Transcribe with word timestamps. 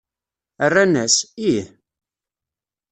Rran-as: 0.69 1.15
Ih! 1.49 1.65